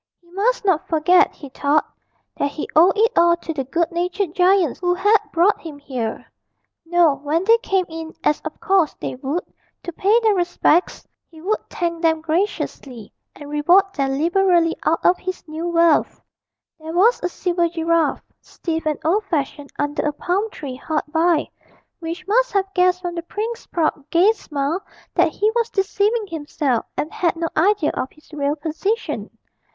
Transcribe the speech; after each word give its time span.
He 0.19 0.31
must 0.31 0.65
not 0.65 0.87
forget, 0.87 1.31
he 1.35 1.49
thought, 1.49 1.85
that 2.35 2.49
he 2.53 2.67
owed 2.75 2.97
it 2.97 3.11
all 3.15 3.37
to 3.37 3.53
the 3.53 3.63
good 3.63 3.91
natured 3.91 4.33
giants 4.33 4.79
who 4.79 4.95
had 4.95 5.19
brought 5.31 5.61
him 5.61 5.77
here: 5.77 6.25
no, 6.87 7.13
when 7.17 7.43
they 7.43 7.59
came 7.59 7.85
in 7.87 8.11
as 8.23 8.41
of 8.41 8.59
course 8.59 8.95
they 8.95 9.13
would 9.13 9.43
to 9.83 9.93
pay 9.93 10.19
their 10.21 10.33
respects, 10.33 11.07
he 11.29 11.39
would 11.39 11.59
thank 11.69 12.01
them 12.01 12.19
graciously 12.19 13.13
and 13.35 13.47
reward 13.51 13.93
them 13.93 14.13
liberally 14.17 14.75
out 14.83 15.05
of 15.05 15.19
his 15.19 15.47
new 15.47 15.67
wealth. 15.67 16.19
There 16.79 16.93
was 16.93 17.19
a 17.21 17.29
silver 17.29 17.69
giraffe, 17.69 18.23
stiff 18.41 18.87
and 18.87 18.97
old 19.05 19.25
fashioned, 19.25 19.69
under 19.77 20.01
a 20.07 20.13
palm 20.13 20.49
tree 20.49 20.77
hard 20.77 21.03
by, 21.09 21.47
which 21.99 22.27
must 22.27 22.53
have 22.53 22.73
guessed 22.73 23.03
from 23.03 23.13
the 23.13 23.21
prince's 23.21 23.67
proud 23.67 24.05
gay 24.09 24.31
smile 24.31 24.83
that 25.13 25.29
he 25.31 25.51
was 25.55 25.69
deceiving 25.69 26.25
himself 26.25 26.87
and 26.97 27.13
had 27.13 27.35
no 27.35 27.49
idea 27.55 27.91
of 27.93 28.09
his 28.09 28.33
real 28.33 28.55
position. 28.55 29.29